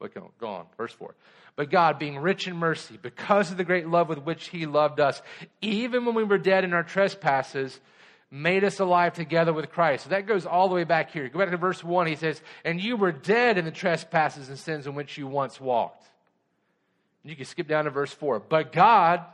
[0.00, 1.14] Look, go on, verse 4.
[1.56, 5.00] But God, being rich in mercy, because of the great love with which He loved
[5.00, 5.20] us,
[5.60, 7.80] even when we were dead in our trespasses,
[8.30, 10.04] made us alive together with Christ.
[10.04, 11.28] So that goes all the way back here.
[11.28, 12.06] Go back to verse 1.
[12.06, 15.60] He says, And you were dead in the trespasses and sins in which you once
[15.60, 16.04] walked.
[17.22, 18.40] And you can skip down to verse 4.
[18.40, 19.24] But God,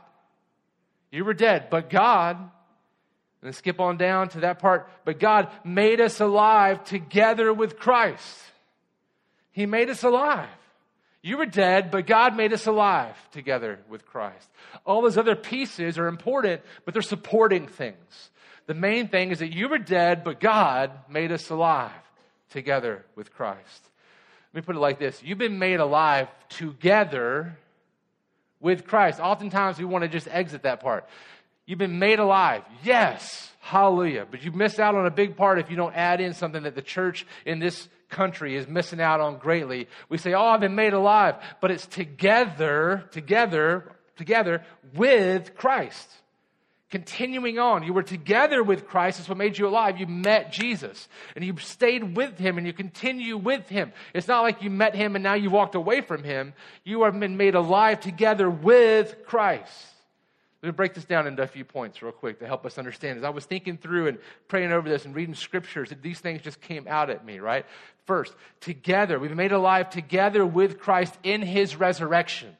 [1.15, 2.37] you were dead, but God,
[3.41, 4.89] and skip on down to that part.
[5.05, 8.39] But God made us alive together with Christ.
[9.51, 10.49] He made us alive.
[11.21, 14.47] You were dead, but God made us alive together with Christ.
[14.85, 18.29] All those other pieces are important, but they're supporting things.
[18.67, 21.91] The main thing is that you were dead, but God made us alive
[22.49, 23.89] together with Christ.
[24.53, 27.57] Let me put it like this You've been made alive together
[28.59, 29.19] with Christ.
[29.19, 31.07] Oftentimes we want to just exit that part.
[31.65, 32.63] You've been made alive.
[32.83, 33.51] Yes.
[33.59, 34.27] Hallelujah.
[34.29, 36.75] But you miss out on a big part if you don't add in something that
[36.75, 39.87] the church in this country is missing out on greatly.
[40.07, 41.35] We say, Oh, I've been made alive.
[41.61, 44.63] But it's together, together, together
[44.93, 46.07] with Christ.
[46.91, 49.17] Continuing on, you were together with Christ.
[49.17, 49.99] That's what made you alive.
[49.99, 53.91] You met Jesus and you stayed with him and you continue with him.
[54.13, 56.53] It's not like you met him and now you walked away from him.
[56.83, 59.87] You have been made alive together with Christ.
[60.61, 63.17] Let me break this down into a few points real quick to help us understand.
[63.17, 64.17] As I was thinking through and
[64.47, 67.65] praying over this and reading scriptures, these things just came out at me, right?
[68.05, 72.55] First, together, we've been made alive together with Christ in his resurrection.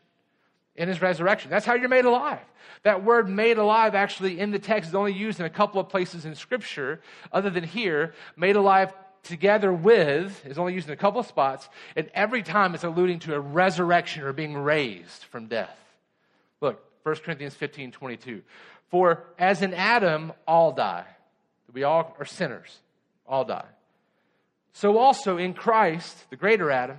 [0.75, 1.49] In his resurrection.
[1.49, 2.41] That's how you're made alive.
[2.83, 5.89] That word made alive actually in the text is only used in a couple of
[5.89, 8.13] places in Scripture, other than here.
[8.35, 12.75] Made alive together with is only used in a couple of spots, and every time
[12.75, 15.77] it's alluding to a resurrection or being raised from death.
[16.61, 18.41] Look, 1 Corinthians 15 22.
[18.89, 21.05] For as in Adam, all die.
[21.73, 22.79] We all are sinners,
[23.27, 23.65] all die.
[24.73, 26.97] So also in Christ, the greater Adam,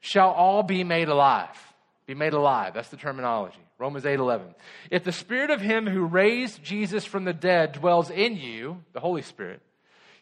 [0.00, 1.69] shall all be made alive.
[2.10, 2.74] Be made alive.
[2.74, 3.60] That's the terminology.
[3.78, 4.52] Romans 8 11.
[4.90, 8.98] If the spirit of him who raised Jesus from the dead dwells in you, the
[8.98, 9.60] Holy Spirit,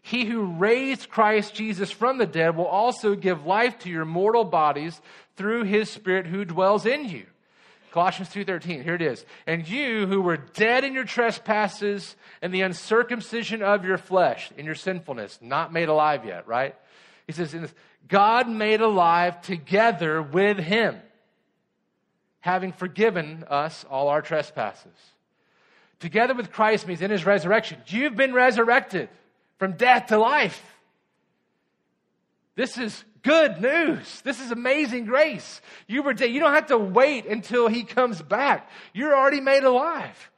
[0.02, 4.44] he who raised Christ Jesus from the dead will also give life to your mortal
[4.44, 5.00] bodies
[5.36, 7.24] through his spirit who dwells in you.
[7.90, 9.24] Colossians 2:13 here it is.
[9.46, 14.66] And you who were dead in your trespasses and the uncircumcision of your flesh in
[14.66, 16.74] your sinfulness not made alive yet, right?
[17.26, 17.56] He says
[18.06, 21.00] God made alive together with him
[22.48, 24.96] having forgiven us all our trespasses.
[26.00, 27.78] Together with Christ means in his resurrection.
[27.88, 29.10] You've been resurrected
[29.58, 30.64] from death to life.
[32.54, 34.22] This is good news.
[34.22, 35.60] This is amazing grace.
[35.86, 36.30] You were dead.
[36.30, 38.70] You don't have to wait until he comes back.
[38.94, 40.30] You're already made alive.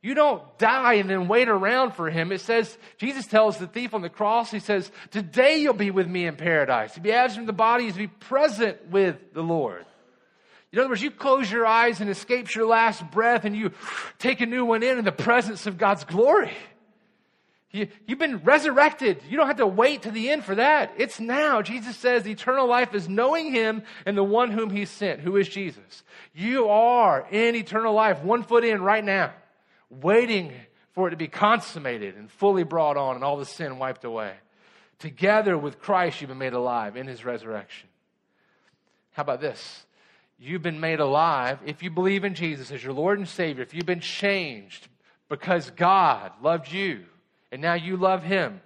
[0.00, 2.30] You don't die and then wait around for him.
[2.30, 6.06] It says, Jesus tells the thief on the cross, he says, Today you'll be with
[6.06, 6.94] me in paradise.
[6.94, 9.84] To be absent from the body is to be present with the Lord.
[10.72, 13.72] In other words, you close your eyes and escapes your last breath and you
[14.18, 16.52] take a new one in in the presence of God's glory.
[17.70, 19.22] You, have been resurrected.
[19.28, 20.92] You don't have to wait to the end for that.
[20.96, 21.60] It's now.
[21.60, 25.48] Jesus says eternal life is knowing Him and the one whom He sent, who is
[25.48, 26.02] Jesus.
[26.34, 29.32] You are in eternal life, one foot in right now,
[29.90, 30.54] waiting
[30.92, 34.32] for it to be consummated and fully brought on and all the sin wiped away.
[34.98, 37.88] Together with Christ, you've been made alive in His resurrection.
[39.12, 39.84] How about this?
[40.38, 43.74] You've been made alive if you believe in Jesus as your Lord and Savior, if
[43.74, 44.88] you've been changed
[45.28, 47.04] because God loved you
[47.50, 48.60] and now you love Him.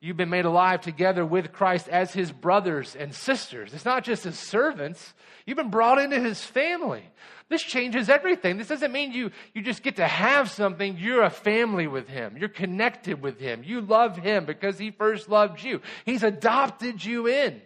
[0.00, 3.72] You've been made alive together with Christ as His brothers and sisters.
[3.72, 5.14] It's not just His servants,
[5.46, 7.04] you've been brought into His family.
[7.48, 8.58] This changes everything.
[8.58, 10.98] This doesn't mean you, you just get to have something.
[10.98, 12.36] You're a family with Him.
[12.36, 13.62] You're connected with Him.
[13.64, 15.80] You love Him because He first loved you.
[16.04, 17.62] He's adopted you in.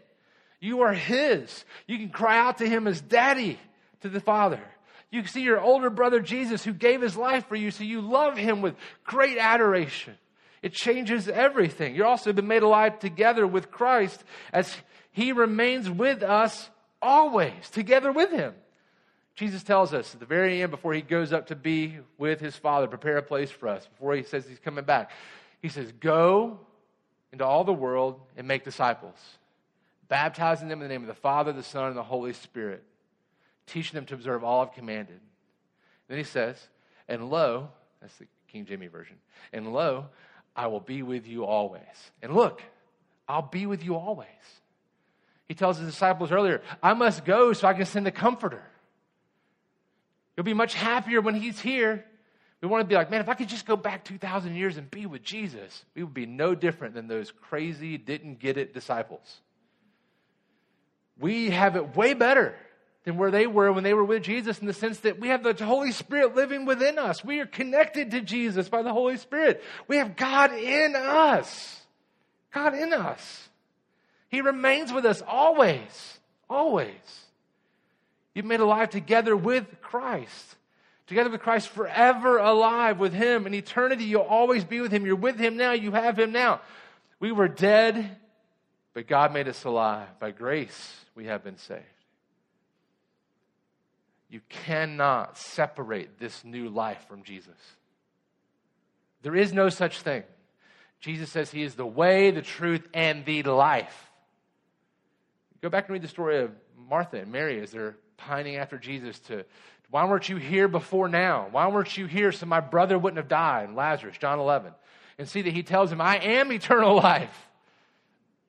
[0.61, 1.65] You are His.
[1.87, 3.59] You can cry out to Him as daddy
[4.01, 4.61] to the Father.
[5.11, 8.01] You can see your older brother Jesus who gave his life for you, so you
[8.01, 10.15] love him with great adoration.
[10.61, 11.95] It changes everything.
[11.95, 14.75] You're also been made alive together with Christ as
[15.13, 16.69] he remains with us
[17.01, 18.55] always, together with him.
[19.35, 22.57] Jesus tells us at the very end, before he goes up to be with his
[22.57, 25.11] Father, prepare a place for us, before he says he's coming back,
[25.63, 26.59] he says, Go
[27.33, 29.17] into all the world and make disciples
[30.09, 32.83] baptizing them in the name of the Father, the Son, and the Holy Spirit,
[33.67, 35.21] teaching them to observe all I've commanded.
[36.09, 36.57] Then he says,
[37.07, 37.69] And lo,
[38.01, 39.17] that's the King James Version,
[39.53, 40.07] and lo,
[40.57, 41.83] I will be with you always.
[42.23, 42.63] And look,
[43.29, 44.27] I'll be with you always.
[45.47, 48.63] He tells his disciples earlier, I must go so I can send the comforter.
[50.37, 52.05] You'll be much happier when he's here.
[52.61, 54.91] We want to be like, man, if I could just go back 2,000 years and
[54.91, 59.41] be with Jesus, we would be no different than those crazy, didn't get it disciples
[61.21, 62.55] we have it way better
[63.05, 65.43] than where they were when they were with Jesus in the sense that we have
[65.43, 67.25] the Holy Spirit living within us.
[67.25, 69.63] We are connected to Jesus by the Holy Spirit.
[69.87, 71.81] We have God in us.
[72.53, 73.49] God in us.
[74.29, 76.19] He remains with us always.
[76.51, 76.91] Always.
[78.35, 80.57] You've made alive together with Christ.
[81.07, 83.47] Together with Christ, forever alive with Him.
[83.47, 85.07] In eternity, you'll always be with Him.
[85.07, 85.73] You're with Him now.
[85.73, 86.61] You have Him now.
[87.21, 88.17] We were dead,
[88.99, 91.85] but God made us alive by grace we have been saved.
[94.29, 97.55] You cannot separate this new life from Jesus.
[99.23, 100.25] There is no such thing.
[100.99, 104.11] Jesus says he is the way, the truth, and the life.
[105.63, 106.51] Go back and read the story of
[106.89, 109.45] Martha and Mary as they're pining after Jesus to,
[109.91, 111.47] why weren't you here before now?
[111.53, 113.73] Why weren't you here so my brother wouldn't have died?
[113.73, 114.73] Lazarus, John 11.
[115.19, 117.48] And see that he tells him, I am eternal life.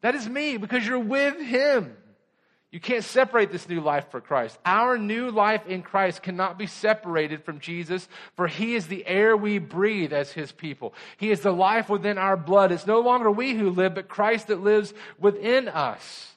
[0.01, 1.95] That is me because you're with Him.
[2.71, 4.57] You can't separate this new life for Christ.
[4.63, 9.35] Our new life in Christ cannot be separated from Jesus, for He is the air
[9.35, 10.93] we breathe as His people.
[11.17, 12.71] He is the life within our blood.
[12.71, 16.27] It's no longer we who live, but Christ that lives within us.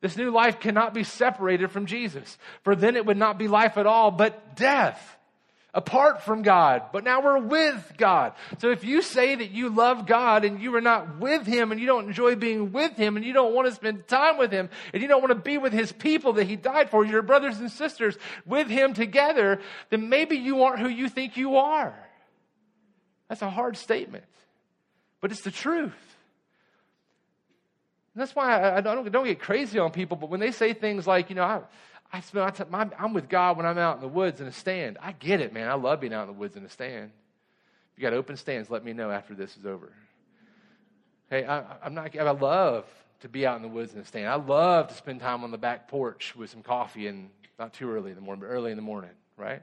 [0.00, 3.76] This new life cannot be separated from Jesus, for then it would not be life
[3.78, 5.17] at all, but death
[5.78, 8.32] apart from God, but now we're with God.
[8.58, 11.80] So if you say that you love God and you are not with Him and
[11.80, 14.70] you don't enjoy being with Him and you don't want to spend time with Him
[14.92, 17.60] and you don't want to be with His people that He died for, your brothers
[17.60, 19.60] and sisters, with Him together,
[19.90, 21.94] then maybe you aren't who you think you are.
[23.28, 24.24] That's a hard statement,
[25.20, 25.94] but it's the truth.
[28.14, 30.72] And that's why I, I don't, don't get crazy on people, but when they say
[30.72, 31.60] things like, you know, I,
[32.12, 34.52] I spend my time, I'm with God when I'm out in the woods in a
[34.52, 34.98] stand.
[35.00, 35.68] I get it, man.
[35.68, 37.10] I love being out in the woods in a stand.
[37.92, 39.92] If you got open stands, let me know after this is over.
[41.28, 42.86] Hey, I, I'm not, I love
[43.20, 44.28] to be out in the woods in a stand.
[44.28, 47.28] I love to spend time on the back porch with some coffee and
[47.58, 49.62] not too early in the morning, but early in the morning, right?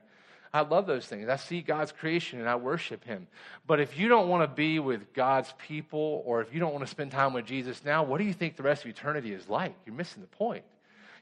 [0.53, 1.27] I love those things.
[1.27, 3.27] I see God's creation and I worship Him.
[3.67, 6.85] But if you don't want to be with God's people or if you don't want
[6.85, 9.49] to spend time with Jesus now, what do you think the rest of eternity is
[9.49, 9.73] like?
[9.85, 10.63] You're missing the point.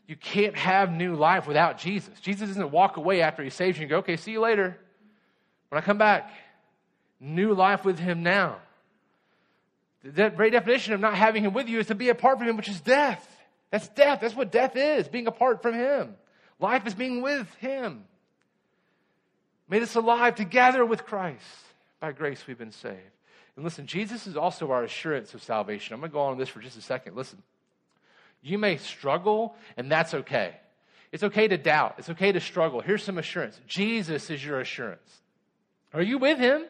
[0.08, 2.20] You can't have new life without Jesus.
[2.20, 4.78] Jesus doesn't walk away after he saves you and go, okay, see you later.
[5.70, 6.30] When I come back,
[7.20, 8.58] new life with him now.
[10.04, 12.58] The very definition of not having him with you is to be apart from him,
[12.58, 13.26] which is death.
[13.72, 14.20] That's death.
[14.20, 16.16] That's what death is, being apart from him.
[16.60, 18.04] Life is being with him.
[19.70, 21.45] Made us alive together with Christ.
[22.01, 22.99] By grace, we've been saved.
[23.56, 25.93] And listen, Jesus is also our assurance of salvation.
[25.93, 27.16] I'm going to go on this for just a second.
[27.16, 27.41] Listen.
[28.44, 30.56] You may struggle, and that's okay.
[31.14, 31.96] It's okay to doubt.
[31.98, 32.82] It's okay to struggle.
[32.82, 35.22] Here's some assurance Jesus is your assurance.
[35.94, 36.66] Are you with Him?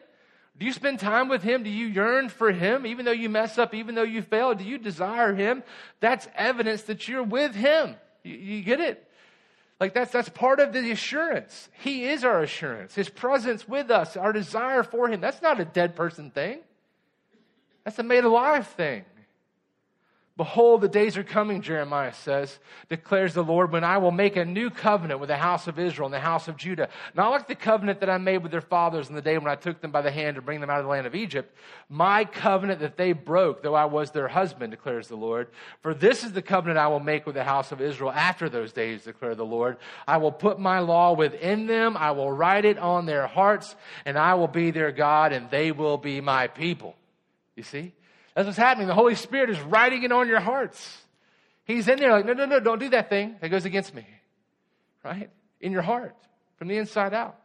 [0.56, 1.64] Do you spend time with Him?
[1.64, 2.86] Do you yearn for Him?
[2.86, 5.64] Even though you mess up, even though you fail, do you desire Him?
[5.98, 7.96] That's evidence that you're with Him.
[8.22, 9.08] You, you get it?
[9.80, 11.68] Like that's, that's part of the assurance.
[11.80, 12.94] He is our assurance.
[12.94, 15.20] His presence with us, our desire for Him.
[15.20, 16.60] That's not a dead person thing.
[17.82, 19.04] That's a made alive thing.
[20.36, 22.58] Behold, the days are coming, Jeremiah says,
[22.88, 26.06] declares the Lord, when I will make a new covenant with the house of Israel
[26.06, 26.88] and the house of Judah.
[27.14, 29.54] Not like the covenant that I made with their fathers in the day when I
[29.54, 31.56] took them by the hand to bring them out of the land of Egypt.
[31.88, 35.50] My covenant that they broke, though I was their husband, declares the Lord.
[35.82, 38.72] For this is the covenant I will make with the house of Israel after those
[38.72, 39.76] days, declares the Lord.
[40.08, 41.96] I will put my law within them.
[41.96, 45.70] I will write it on their hearts, and I will be their God, and they
[45.70, 46.96] will be my people.
[47.54, 47.92] You see?
[48.34, 48.88] That's what's happening.
[48.88, 50.98] The Holy Spirit is writing it on your hearts.
[51.64, 54.06] He's in there like, no, no, no, don't do that thing that goes against me.
[55.04, 55.30] Right?
[55.60, 56.16] In your heart,
[56.56, 57.38] from the inside out.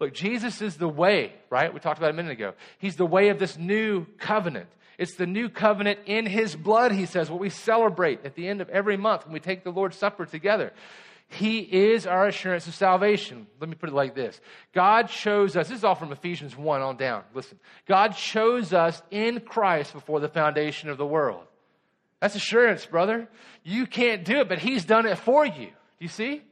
[0.00, 1.72] Look, Jesus is the way, right?
[1.72, 2.54] We talked about it a minute ago.
[2.78, 4.68] He's the way of this new covenant.
[4.98, 8.60] It's the new covenant in his blood, he says, what we celebrate at the end
[8.60, 10.72] of every month when we take the Lord's Supper together.
[11.28, 13.46] He is our assurance of salvation.
[13.58, 14.40] Let me put it like this
[14.72, 15.68] God chose us.
[15.68, 17.24] This is all from Ephesians 1 on down.
[17.34, 17.58] Listen.
[17.86, 21.44] God chose us in Christ before the foundation of the world.
[22.20, 23.28] That's assurance, brother.
[23.64, 25.66] You can't do it, but He's done it for you.
[25.66, 26.42] Do you see?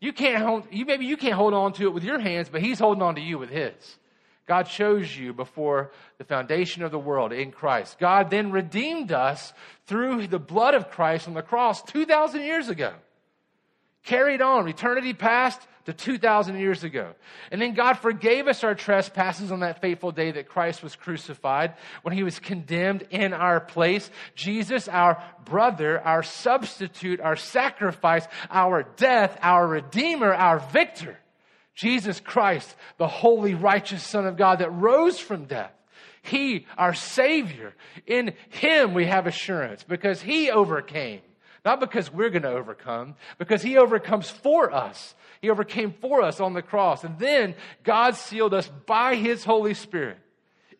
[0.00, 2.62] You can't hold, you, maybe you can't hold on to it with your hands, but
[2.62, 3.74] He's holding on to you with His.
[4.46, 7.98] God chose you before the foundation of the world in Christ.
[7.98, 9.52] God then redeemed us
[9.86, 12.94] through the blood of Christ on the cross 2,000 years ago
[14.08, 17.12] carried on eternity past to 2,000 years ago.
[17.52, 21.74] And then God forgave us our trespasses on that fateful day that Christ was crucified
[22.02, 24.10] when he was condemned in our place.
[24.34, 31.18] Jesus, our brother, our substitute, our sacrifice, our death, our redeemer, our victor.
[31.74, 35.72] Jesus Christ, the holy, righteous Son of God that rose from death.
[36.22, 37.74] He, our Savior.
[38.06, 41.20] In Him we have assurance because He overcame
[41.64, 45.14] not because we're going to overcome, because He overcomes for us.
[45.40, 47.04] He overcame for us on the cross.
[47.04, 47.54] And then
[47.84, 50.18] God sealed us by His Holy Spirit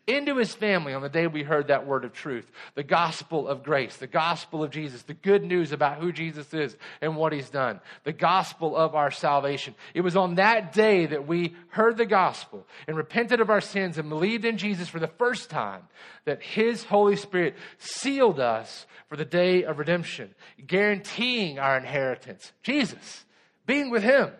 [0.09, 3.63] into His family on the day we heard that word of truth, the gospel of
[3.63, 7.49] grace, the gospel of Jesus, the good news about who Jesus is and what He's
[7.49, 9.75] done, the gospel of our salvation.
[9.93, 13.97] It was on that day that we heard the gospel and repented of our sins
[13.97, 15.83] and believed in Jesus for the first time
[16.25, 20.33] that His Holy Spirit sealed us for the day of redemption,
[20.65, 22.51] guaranteeing our inheritance.
[22.63, 23.25] Jesus,
[23.65, 24.31] being with Him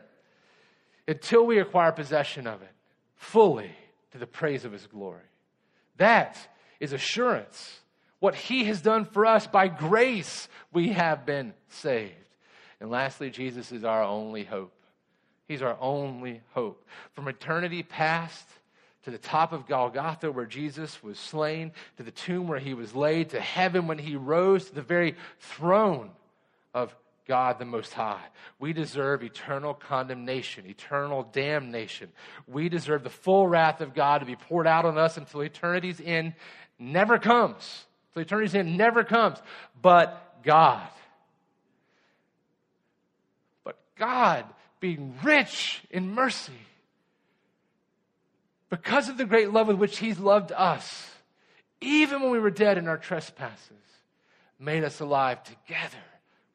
[1.07, 2.72] until we acquire possession of it
[3.15, 3.72] fully
[4.11, 5.22] to the praise of His glory.
[6.00, 6.36] That
[6.80, 7.80] is assurance.
[8.20, 12.14] What He has done for us by grace, we have been saved.
[12.82, 14.74] And lastly, Jesus is our only hope.
[15.47, 16.86] He's our only hope.
[17.14, 18.47] From eternity past
[19.04, 22.95] to the top of Golgotha where Jesus was slain, to the tomb where he was
[22.95, 26.12] laid, to heaven when he rose, to the very throne
[26.74, 26.95] of
[27.30, 28.25] God the Most High.
[28.57, 32.09] We deserve eternal condemnation, eternal damnation.
[32.47, 36.01] We deserve the full wrath of God to be poured out on us until eternity's
[36.03, 36.34] end
[36.80, 37.86] never comes.
[38.09, 39.38] Until eternity's end never comes.
[39.80, 40.89] But God,
[43.63, 44.45] but God
[44.80, 46.51] being rich in mercy,
[48.71, 51.11] because of the great love with which He's loved us,
[51.80, 53.77] even when we were dead in our trespasses,
[54.59, 55.97] made us alive together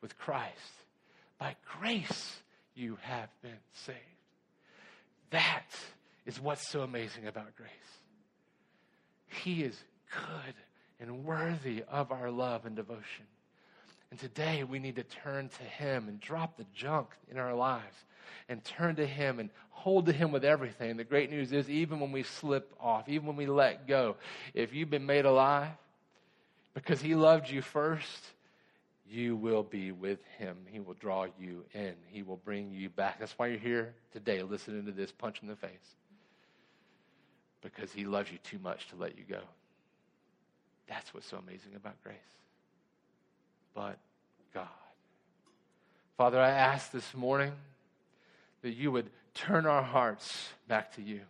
[0.04, 0.52] with Christ.
[1.38, 2.36] By grace,
[2.74, 3.98] you have been saved.
[5.30, 5.64] That
[6.26, 7.70] is what's so amazing about grace.
[9.42, 9.74] He is
[10.12, 10.54] good
[11.00, 13.24] and worthy of our love and devotion.
[14.10, 17.96] And today we need to turn to Him and drop the junk in our lives
[18.50, 20.98] and turn to Him and hold to Him with everything.
[20.98, 24.16] The great news is, even when we slip off, even when we let go,
[24.52, 25.72] if you've been made alive
[26.74, 28.33] because He loved you first,
[29.08, 30.56] you will be with him.
[30.66, 31.94] He will draw you in.
[32.06, 33.18] He will bring you back.
[33.18, 35.96] That's why you're here today listening to this punch in the face.
[37.60, 39.40] Because he loves you too much to let you go.
[40.88, 42.16] That's what's so amazing about grace.
[43.74, 43.98] But
[44.52, 44.68] God.
[46.16, 47.52] Father, I ask this morning
[48.62, 51.20] that you would turn our hearts back to you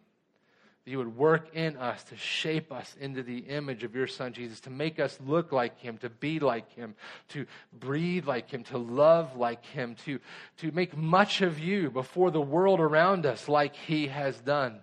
[0.85, 4.32] that you would work in us to shape us into the image of your Son,
[4.35, 6.95] Jesus, to make us look like Him, to be like Him,
[7.28, 10.20] to breathe like Him, to love like Him, to,
[10.59, 14.80] to make much of you before the world around us like He has done.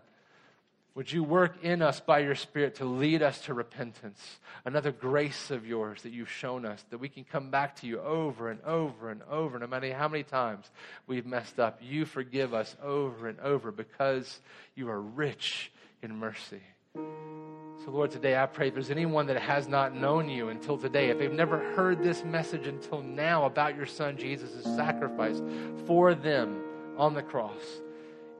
[0.93, 4.39] Would you work in us by your Spirit to lead us to repentance?
[4.65, 8.01] Another grace of yours that you've shown us, that we can come back to you
[8.01, 10.69] over and over and over, no matter how many times
[11.07, 11.79] we've messed up.
[11.81, 14.41] You forgive us over and over because
[14.75, 15.71] you are rich
[16.01, 16.61] in mercy.
[16.95, 21.09] So, Lord, today I pray if there's anyone that has not known you until today,
[21.09, 25.41] if they've never heard this message until now about your son Jesus' sacrifice
[25.87, 26.61] for them
[26.97, 27.81] on the cross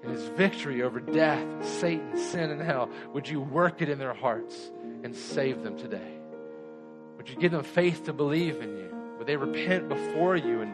[0.03, 1.43] and his victory over death,
[1.80, 4.72] Satan, sin, and hell, would you work it in their hearts
[5.03, 6.18] and save them today?
[7.18, 9.16] Would you give them faith to believe in you?
[9.18, 10.74] Would they repent before you and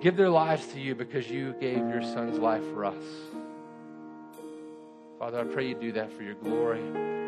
[0.00, 3.04] give their lives to you because you gave your son's life for us?
[5.22, 6.82] Father, I pray you do that for your glory,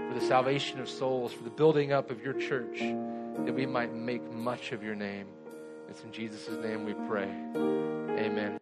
[0.08, 3.94] for the salvation of souls, for the building up of your church, that we might
[3.94, 5.28] make much of your name.
[5.88, 7.28] It's in Jesus' name we pray.
[7.54, 8.58] Amen.